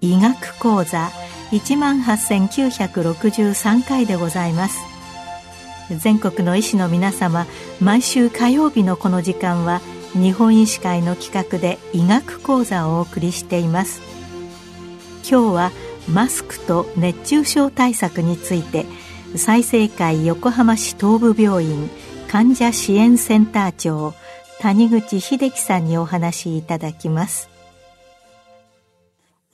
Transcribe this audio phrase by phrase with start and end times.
[0.00, 1.10] 医学講座
[1.50, 4.92] 一万八千九百六十三回でございます。
[5.90, 7.46] 全国の医師の皆様
[7.80, 9.80] 毎週火曜日のこの時間は
[10.14, 14.02] 日本医師会の企画で医学講座をお送りしています
[15.28, 15.72] 今日は
[16.08, 18.86] マスクと熱中症対策について
[19.36, 21.88] 済生会横浜市東部病院
[22.28, 24.14] 患者支援センター長
[24.60, 27.52] 谷口秀樹さんにお話しいただきます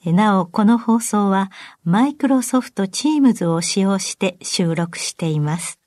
[0.05, 1.51] なお、この放送は
[1.83, 5.79] マイクロソフトチームズを使用して収録しています。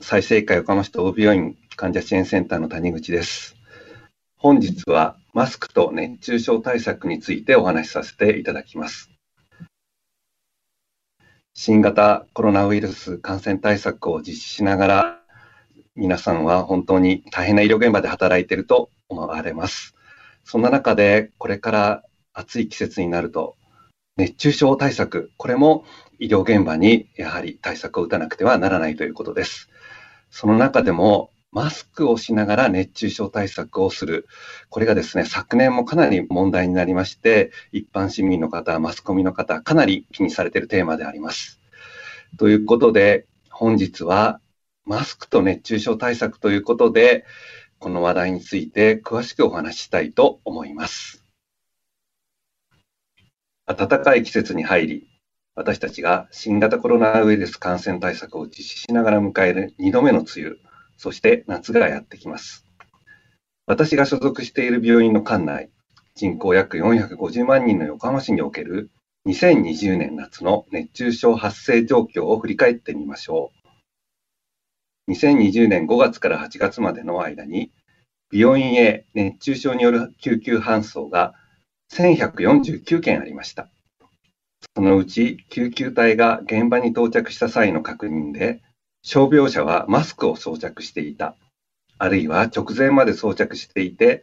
[0.00, 3.56] 再生会横浜市東病院患者支援センターの谷口です。
[4.36, 9.10] 本日はマスクと熱中症対策についてお話しさせていただきます。
[11.54, 15.20] 新型コロナウイルス感染対策を実施しながら、
[15.96, 19.96] 皆さんは本当に大変な医療現場で働いていると思われます。
[20.44, 23.56] そんな中で、これから暑い季節になると、
[24.16, 25.84] 熱中症対策、これも
[26.20, 29.68] 医療現場にやはり対策を打たなくてはならないということです。
[30.30, 34.26] その中でも、マスクをしながら熱中症対策をする。
[34.70, 41.60] これがですね、昨年もかなり問題になりまして、一般市民の方、マスコミの方、かなり気にされているテーマであります。
[42.38, 44.40] ということで、本日は
[44.86, 47.26] マスクと熱中症対策ということで、
[47.78, 51.22] この話題について詳しくお話ししたいと思います。
[53.66, 55.08] 暖かい季節に入り、
[55.54, 60.56] 私たちが新型コロナウイルス感染対策を実施しながら迎える2度目の梅雨、
[60.96, 62.64] そして夏がやってきます。
[63.66, 65.70] 私が所属している病院の管内、
[66.14, 68.90] 人口約450万人の横浜市における
[69.26, 73.52] 2020年夏の熱中症発生状況を振り返ってみましょ
[75.08, 75.12] う。
[75.12, 77.72] 2020年5月から8月までの間に、
[78.32, 81.34] 病院へ熱中症による救急搬送が
[81.92, 83.68] 1149件ありました。
[84.74, 88.62] そのうち救急隊が現場に到着した際の確認で、
[89.02, 91.36] 傷病者はマスクを装着していた、
[91.98, 94.22] あるいは直前まで装着していて、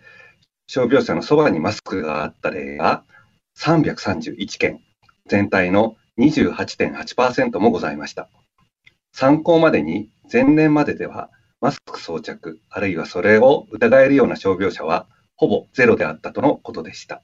[0.68, 3.04] 傷病者のそばにマスクがあった例が
[3.58, 4.82] 331件、
[5.28, 8.30] 全体の28.8%もございました。
[9.14, 11.30] 参考までに前年まででは
[11.62, 17.22] マスク装着、あるいはそれを疑えるような傷病者はほぼゼロであったとのことでした。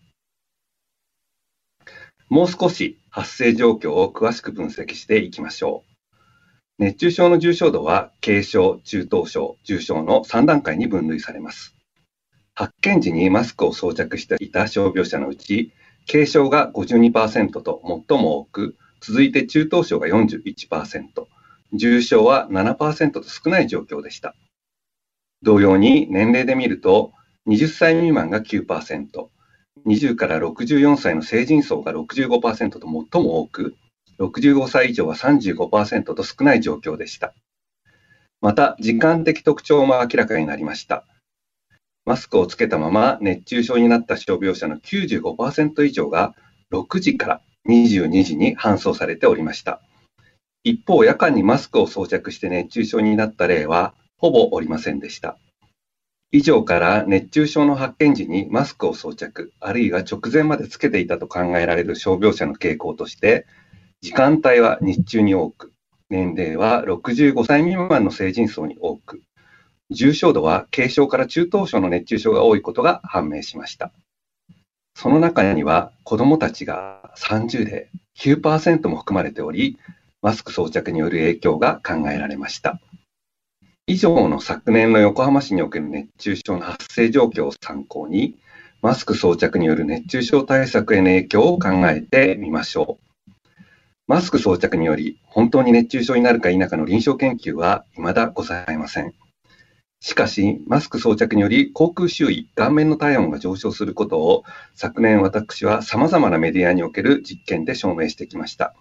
[2.27, 5.94] もう少し発生状況を詳しく分析していきましょう。
[6.77, 11.73] 熱中症の重症度は軽症、中等症、重症の3段階に分類されます。
[12.53, 15.71] 発見時にマスクを装着していた傷病者のうち、
[16.11, 21.05] 軽症が52%と最も多く、続いて中等症が41%、
[21.71, 24.35] 重症は7%と少ない状況でした。
[25.43, 27.13] 同様に年齢で見ると、
[27.47, 29.07] 20歳未満が9%、
[29.85, 33.75] 20から64歳の成人層が65%と最も多く、
[34.19, 37.33] 65歳以上は35%と少ない状況でした。
[38.41, 41.05] また、時間的特徴も明らかになりました。
[42.05, 46.35] マスクをつけたまま熱中症になった傷病者の95%以上が
[46.71, 49.81] 6時から22時に搬送されておりました。
[50.63, 55.37] 一方、夜間にマスクを装着して熱中症になった例はほぼおりませんでした。
[56.31, 63.47] 以上から熱中症の発見時にマスクを装着、あるいは直前までつけていたと考えられる傷病者の傾向として、
[64.01, 65.71] 時間帯は日中に多く、
[66.09, 69.21] 年齢は65歳未満の成人層に多く、
[69.89, 73.91] 重症度は軽症から中等症の熱中症が多いことが判明しました。
[74.95, 79.77] その中には子供たちが30で9%も含まれており、
[80.21, 82.79] マスク装着による影響が考えられました。
[83.87, 88.35] 以上の昨年の横浜市における熱中症の発生状況を参考に、
[88.81, 93.14] マスク装着による熱中症対策への影響を考えてみましょう。
[94.07, 99.15] マスク装着により本当に熱中症になるか否かの臨床研究は未だございません。
[99.99, 104.43] しかし、マスク装着により口腔周囲、顔面の体温が上昇することを
[104.75, 108.75] 昨年私は様々なメディアにおける実験で証明してきました。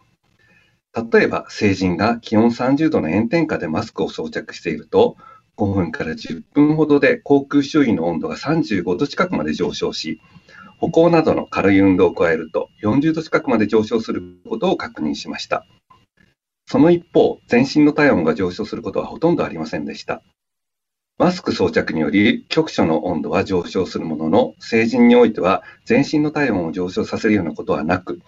[1.11, 5.17] 例えば成人が気温30度の炎天下でマスクを装着していると、
[5.57, 10.21] 5分から10分ほどで口腔周囲の温度が35度近くまで上昇し、
[10.85, 15.65] 歩行などの軽い運動を加えると40度近くまで上昇することを確認しました。
[16.67, 20.21] その一方、全身の体温が上昇することはほとんどありませんでした。
[21.17, 28.21] マスク装着により局所の温度は上昇するものの、成人においては全身の体温を上昇させるようなことはなく、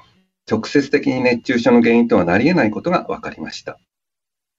[0.50, 3.78] 直接的に熱中症の原因とはなり得ないことが分かりました。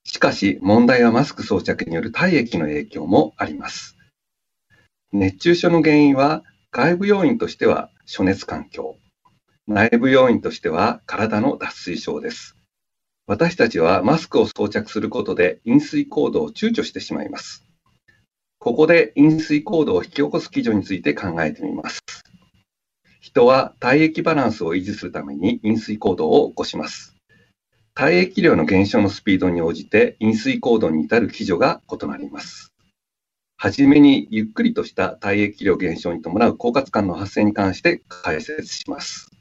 [0.03, 3.97] しかし、問題はマスク装着による体液の影響もあります。
[5.11, 6.43] 熱中症の原因は
[6.77, 8.97] 外部要因としては暑熱環境、
[9.65, 12.55] 内部要因としては体の脱水症です。
[13.25, 17.65] 私たちはマスクを装着することで飲水行動を躊躇してしまいます。
[18.59, 21.99] ここで飲水行動を引き起こす基準について考えてみます。
[23.21, 27.15] 人は体液バランスを維持するために飲水行動を起こします。
[27.95, 32.71] 体液量の減少のスピードに応じて飲水行動に至る基準が異なります。
[33.59, 39.31] はじめにゆっくりとした体液量減少に伴う狡猾感の発生に関して解説します。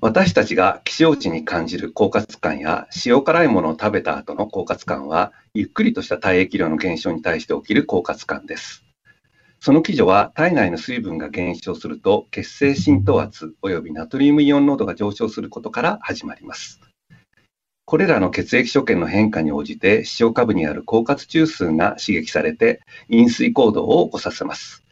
[0.00, 8.84] 私たちが気象地に感じる狡猾感や塩辛いものを食べた後の狡猾感は、ゆっくりとした体液量の減少に対して起きる狡猾感です。
[9.58, 16.83] その基準は体内の水分が減少すると血清浸透圧及びナトリウムイオン濃度が上昇することから始まります。
[17.86, 24.82] これらの血液所見の変化に応じて、視床下部にある狡猾中枢が刺激されて、飲水行動を起こさせます。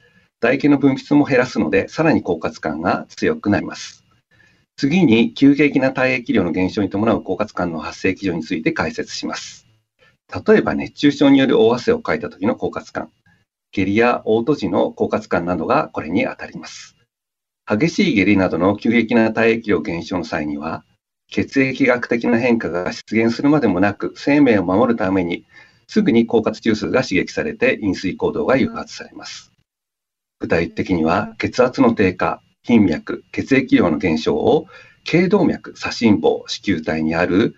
[0.40, 4.04] 唾液の分泌も減らすので、さらに狡猾感が強くなります。
[4.76, 9.66] 次に、急激な体液量の減少に伴う狡猾感の発生基準について解説します。
[10.46, 13.10] 例えば、熱中症による大汗をかいた時の狡猾感、
[13.70, 16.94] 下痢や嘔吐時の狡猾感などがこれにあたります。
[17.66, 20.84] 激しい下痢などの急激な体液量減少の際には、
[21.32, 25.46] 血液学的な変化が出現するまでもなく、生命を守るために、
[25.88, 29.50] すぐに狡猾中枢が刺激されて飲水行動が誘発されます。
[30.40, 34.66] 具体的には、血圧の低下、筋脈、血液量の減少を、
[35.04, 37.56] 頸動脈、左心房、子宮体にある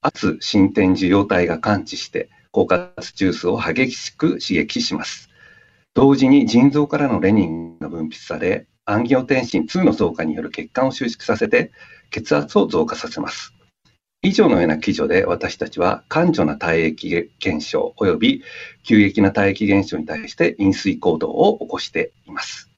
[0.00, 5.30] 圧進展受容体が感知して、狡猾中枢を激しく刺激します。
[5.94, 11.70] 同時に腎臓からのレニンが分泌され、アンギオテンシン2の増加による血管を収縮させて、
[12.12, 13.52] 血圧を増加させます。
[14.22, 18.44] 以上のような基準で私たちは感情な体液減少及び
[18.84, 22.70] 急激な体液減少に対して飲水行動を起こしています。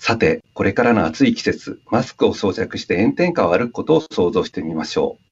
[0.00, 5.24] さて、これからの暑い季節、マスクを装着して炎天下を歩くことを想像してみましょう。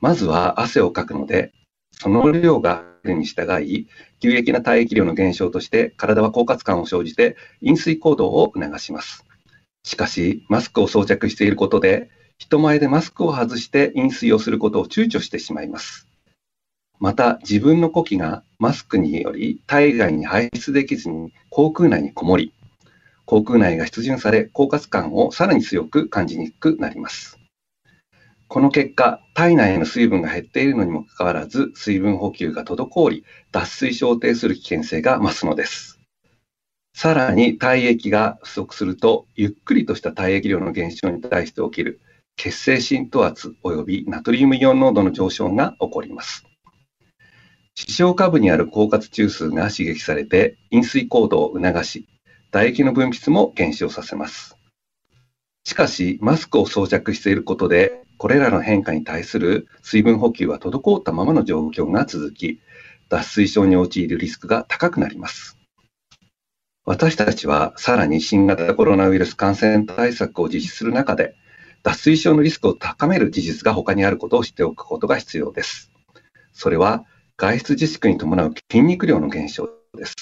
[0.00, 1.52] まずは汗をかくので、
[1.92, 3.88] その量がるに従い、
[4.20, 9.24] 急激な体液量の減少として体は狡猾感を生じて飲水行動を促します。
[9.82, 16.06] しかし、マスクを装着していることで、人前でマスクを外して飲水をすることを躊躇してしまいます。
[16.98, 22.52] また、自分の呼気がマスクにより体外に排出できずに口腔内にこもり、
[23.24, 27.38] 口腔内が湿潤され、狡猾感をさらに強く感じにくくなります。
[28.48, 35.99] この結果、体内の水分が減っているのにもかかわらず、水分補給が滞り、脱水症を呈する危険性が増すのです。
[36.94, 42.00] さらに体液が不足すると、ゆっくりとした体液量の減少に対して起きる
[42.36, 46.44] 血清浸透圧及びナトリウムイオン濃度の上昇が起こります。
[47.74, 52.08] 視床下部にある狡猾中枢が刺激されて飲水行動を促し、
[52.50, 54.56] 唾液の分泌も減少させます。
[55.64, 62.60] しかし、マスクを装着していることで、これらの変化に対する水分補給は滞ったままの状況が続き、
[63.08, 65.59] 脱水症に陥るリスクが高くなります。
[66.86, 71.34] 私たちはさらに新型コロナウイルス感染対策を実施する中で、
[71.82, 75.90] 脱水症のリスクを高める事実が他にあることを知っておくことが必要です。
[76.52, 77.04] それは
[77.36, 80.14] 外出自粛に伴う筋肉量の減少です。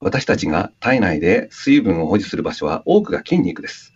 [0.00, 3.92] 私たちが体内で水分を保持する場所は多くが筋肉です。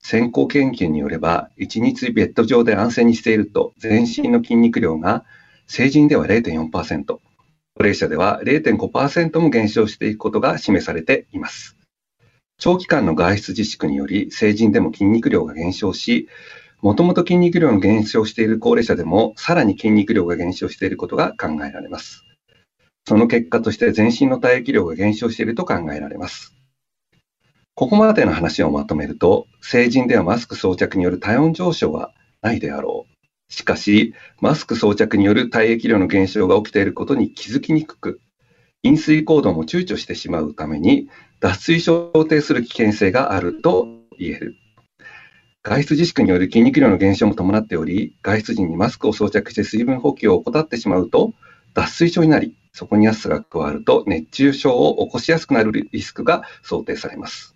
[0.00, 5.24] 先行研究によれば、1日ベッド上で安静にしていると、全身の筋肉量が
[5.66, 7.18] 成人では0.4%、
[7.78, 11.76] 高齢者では0.5%も減少していくことが示されています。
[12.58, 16.26] 長期間の外出自粛により成人でも筋肉量が減少し、
[16.80, 22.24] もともと筋肉量の減少している高齢者でもさらに筋肉量が減少していることが考えられます。
[23.06, 26.54] その結果として全身の体液量が減少していると考えられます。
[27.74, 33.15] ここまでの話をまとめると、成人ではマスク装着による体温上昇はないであろう。
[33.48, 38.20] しかし、マスク装着による体液量の減少が起きていることに気づきにくく、
[38.82, 41.08] 飲水行動も躊躇してしまうために、
[41.40, 43.88] 脱水症を呈する危険性があると
[44.18, 44.56] 言える。
[45.62, 51.32] 外出自粛による筋肉量の減少も伴っており、外出時にマスクを装着して水分補給を怠ってしまうと、
[51.74, 57.55] 脱水症になり、そこに暑さが加わると熱中症を起こしやすくなるリスクが想定されます。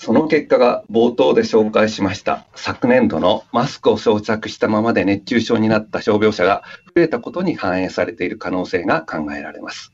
[0.00, 6.62] その結果が冒頭で紹介しました昨年度のマスクを装着したままで熱中症になった傷病者が
[6.94, 9.92] 増えたことに反映されている可能性が考えられます。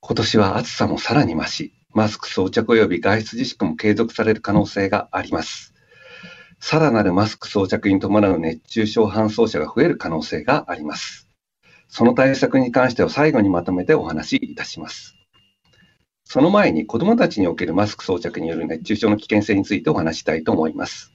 [0.00, 5.72] 今年は暑さもさらに増し、マスク装着及び外出自粛も継続される可能性があります。
[6.60, 11.28] さらなるマスク装着に伴う熱中症搬送者が増える可能性があります。
[11.88, 15.16] その対策に関しては最後にまとめてお話しいたします。
[16.32, 21.12] その前に子どもたちにおけるマスク装着による熱中症の危険性についてお話したいと思います。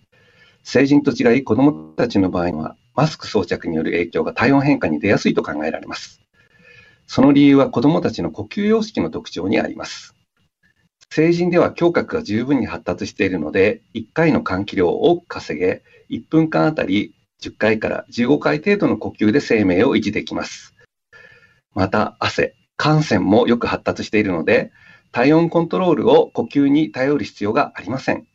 [0.62, 6.22] 成人と違い子どもたちの場合はマスク装着による影響が体温変化に出やすいと考えられます。
[7.08, 10.14] その理由は子どもたちの呼吸様式の特徴にあります。
[11.10, 15.82] 成人では胸郭が十分に発達しているので、1回の換気量を多く稼げ、
[16.12, 20.76] 1分間あたり10回から15回程度の呼吸で生命を維持できます。
[21.74, 24.72] また、汗、汗腺もよく発達しているので、
[25.12, 28.28] 体温コントロールを呼吸に頼る必要がありません。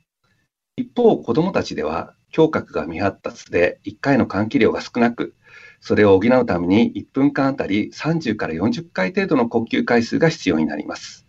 [0.76, 5.34] 一方、子供たちでは、胸郭が未発達で1回の換気量が少なく、
[5.80, 11.26] それを補うために1分間あたり30から40回程度の呼吸回数が必要になります。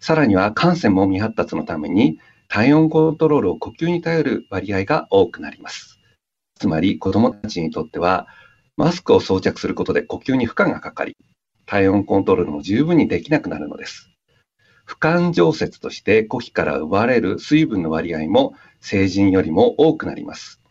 [0.00, 5.98] さらには汗腺も未発達のために体温コントロールを呼吸に頼る割合が多くなります。
[6.54, 8.26] つまり子供たちにとっては
[8.76, 11.16] マスクを装着することで呼吸に負荷がかかり、
[11.66, 14.07] 体温コントロールも十分にできなくなるのです。
[14.88, 20.62] 不感常設として呼気から奪われる水分の割合も成人よりも多くなります。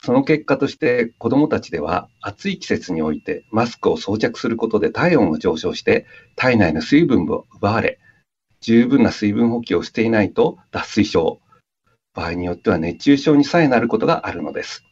[0.00, 6.06] その結果として子供たちでは暑い季節においてマスクを装着することで体温が上昇して
[6.36, 7.98] 体内の水分を奪われ
[8.60, 11.40] 十分な水分補給をしていないと脱水症、
[12.14, 14.84] 場合によっては熱中症にさえなることがあるのです。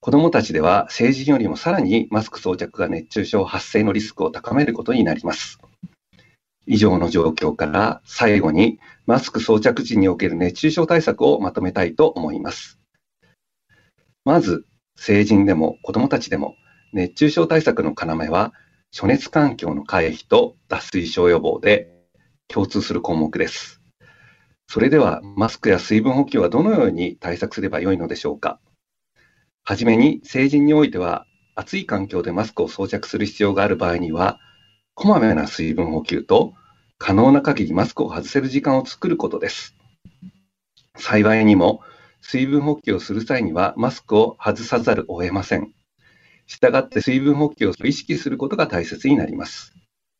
[0.00, 5.60] 子供たちでは成人よりもさらにマスク装着が熱中症発生のリスクを高めることになります。
[6.66, 12.78] 以上の状況から最後にマスク装着時における熱中症対策をまとめたいと思います。
[14.24, 14.66] まず、
[14.96, 16.54] 成人でも子供たちでも
[16.92, 18.52] 熱中症対策の要は
[18.92, 21.90] 暑熱環境の回避と脱水症予防で
[22.46, 23.80] 共通する項目です。
[24.68, 28.60] それでは、マスクや水分補給はどのように対策すればよいのでしょうか。
[29.64, 34.38] はじめに、成人においては、暑い環境でマスクを装着する必要がある場合には、
[34.94, 36.54] こまめな水分補給と、
[36.98, 39.74] 可能な限りマスクを外せる時間を作ることです。
[40.96, 41.80] 幸いにも、
[42.20, 45.74] 水分補給をする際にはマスクを外さざるを得ません。
[46.46, 49.74] したがって水分補給を意識することが大切になります。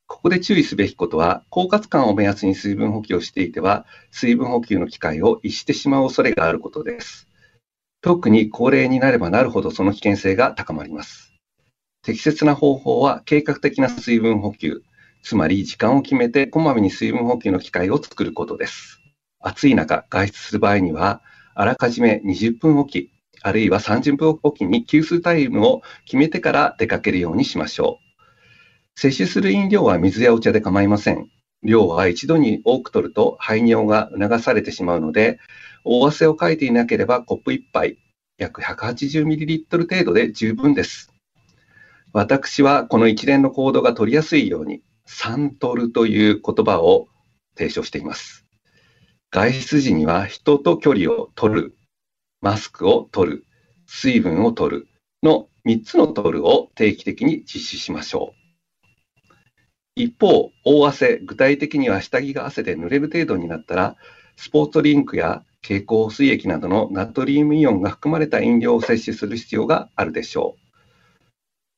[0.06, 7.28] ここで注意すべきことは、狡猾感を目安に水分補給をしていては、水分補給の機会を逸してしまう恐れがあることです。
[8.02, 11.23] 特に高齢になればなるほどその危険性が高まります。
[12.04, 14.82] 適切な方法は計画的な水分補給、
[15.22, 19.00] つまり時間を決めてこまめに水分補給の機会を作ることです。
[19.40, 21.22] 暑い中、外出する場合には、
[21.54, 28.00] あらかじめ20分おき、あるいは30分おきに給水タイムを決めてから出かけるようにしましょ
[28.96, 29.00] う。
[29.00, 31.30] 摂取する飲料は水やお茶で構いません。
[31.62, 35.38] 量は一度に多く取ると排尿が促されてしまうので、
[35.84, 37.96] 大汗をかいていなければコップ1杯、
[38.36, 41.13] 約 180ml 程度で十分です。
[42.14, 47.08] 私はこの一連の行動が取りやすいように、3取るという言葉を
[47.58, 48.46] 提唱しています。
[49.32, 51.76] 外出時には人と距離を取る、
[52.40, 53.44] マスクを取る、
[53.88, 54.88] 水分を取る
[55.24, 58.44] の3つの取るを定期的に実施しましょう。
[59.96, 63.96] 一方、大汗、具体的には下着が汗で濡れる程度になったら、
[64.36, 70.63] スポーツドリンクや経口水液などのナトリウムイオンが含まれた飲料を摂取する必要があるでしょう。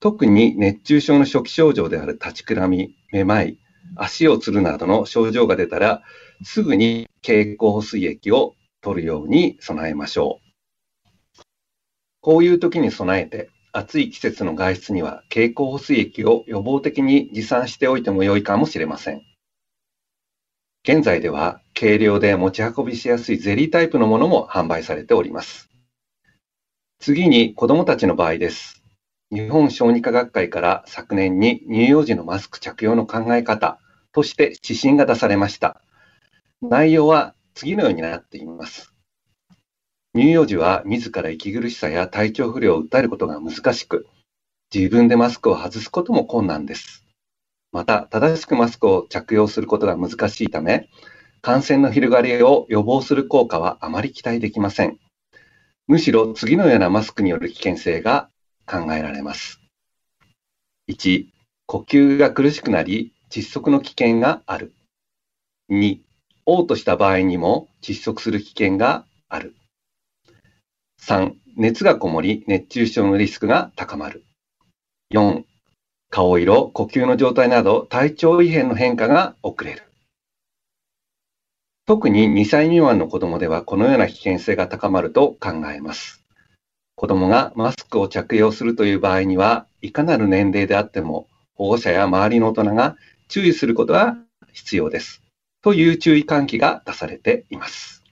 [0.01, 3.59] 特に熱中症の初期症状である立ちくらみ、めまい、
[3.97, 6.03] 足をつるなどの症状が出たら、
[6.43, 11.43] すぐに経口補水液を取るように備えましょう。
[12.21, 19.23] こういう時に備えて、暑い季節の外出には経口補水液を予防的に持参しておいても良いかもしれません。
[20.83, 25.69] 現在では軽量で持ち運びしやすいゼリータイプのものも販売されております。
[27.01, 28.86] 次に子供たちの場合です。
[29.33, 33.81] 日本小児科学会から昨年に乳幼児のマスク着用の考え方
[34.13, 35.81] として指針が出されました。
[36.63, 38.93] 内容は次のようになっています。
[40.15, 44.07] 乳幼児は自ら息苦しさや体調不良を訴えることが難しく、
[44.73, 47.05] 自分でマスクを外すことも困難です。
[47.73, 50.89] また、正しくマスクを着用することが難しいため、
[51.43, 54.99] 感染の広がりを予防する効果はあまり期待できません。
[55.89, 58.31] むしろ次のようなマスクによる危険性が
[58.67, 59.61] 考えられます。
[60.89, 61.27] 1、
[61.67, 64.75] 呼吸が苦しくなり窒息の危険がある。
[65.71, 65.99] 2、
[66.47, 69.55] 嘔吐した場合にも窒息する危険がある。
[71.01, 74.25] 3、熱がこもり熱中症のリスクが高まる。
[75.13, 75.45] 4、
[76.11, 79.83] 顔色、呼吸の状態など体調異変の変化が遅れる。
[81.87, 86.26] 特に2歳未満の子供ではこのような危険性が高まると考えます。
[86.97, 92.97] 子供がマスクを着用するという場合には、いかなる年齢であっても保護者や周りの大人が
[93.29, 94.17] 注意することが
[94.55, 95.23] 必要です。
[95.61, 98.03] という注意喚起が出されています。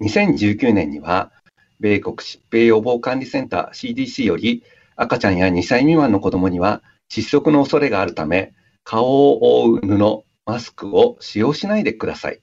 [0.00, 1.32] 2019年には、
[1.80, 4.62] 米国疾病予防管理センター CDC より
[4.96, 12.40] 赤ちゃんや2歳未満の子供には窒息の恐れがあるため、顔を覆う布、マスクを使用しないでください。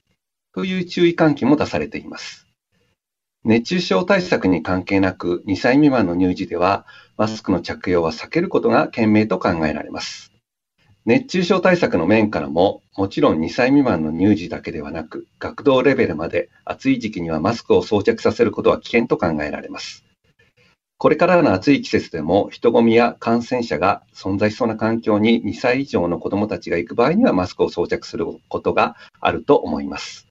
[0.54, 2.46] という注意喚起も出されています。
[3.44, 10.30] 熱中症対策に関係なく2歳未満の乳児ではマスクの着用は避けることが賢明と考えられます。
[11.06, 20.04] 熱中症対策の面からももちろん2歳未満の乳児だけではなく学童レベルまで暑い時期にはマスクを装着させることは危険と考えられます。
[20.96, 30.28] これからの暑い季節でも人混みや感染者が存在しそうな環境に2歳以上の子どもたちが行く場合にはマスクを装着することがあると思います。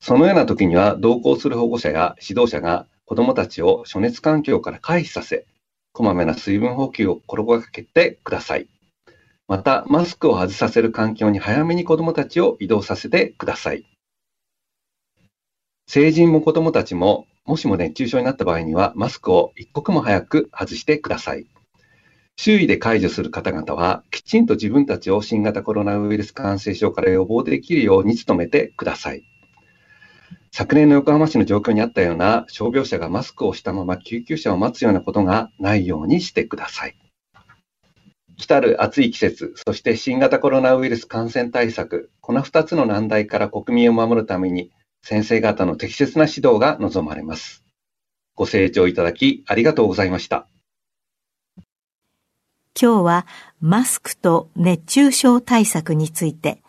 [0.00, 5.46] そのような時には同行する保護者や指導者が子どもたちを暑熱環境から回避させ、
[5.92, 8.68] こまめな水分補給を心がけてください。
[9.48, 13.84] また、マスクを外させる環境に早めに子どもたちを移動させてください。
[15.86, 21.46] 成人も子どもたちももしも熱中症になった場合には、マスクを一刻も早く外してください。
[22.36, 29.22] 周囲で解除する方々は、きちんと自分たちを新型コロナウイルス感染症から予防できるように努めてください。
[30.58, 36.96] 昨年の横浜市の状況にあったような傷病者がマスクをしたまま救急車を待つようなことがないようにしてください。
[38.36, 44.72] 来たる暑い季節、そして新型コロナウイルス感染対策、この2つの難題から国民を守るために、
[45.04, 47.62] 先生方の適切な指導が望まれます。
[48.34, 50.48] ご清聴いただきありがとうございました。
[52.74, 53.26] 今日は
[53.60, 56.64] マスクと熱中症対策について、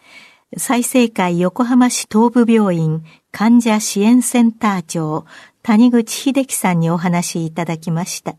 [0.57, 5.25] 再生会横浜市東部病院患者支援センター長
[5.61, 8.35] 谷口秀樹さんにお話いただきました。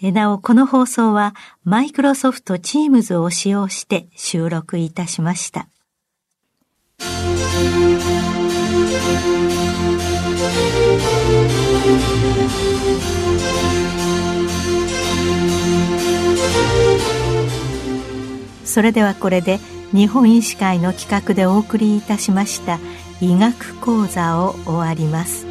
[0.00, 1.34] なお、この放送は
[1.64, 5.68] マイクロソフト Teams を使用して収録いたしました。
[18.64, 19.58] それではこれで
[19.92, 22.78] 日本医師会の企画でお送りいたしました
[23.20, 25.46] 医学講座を終わります。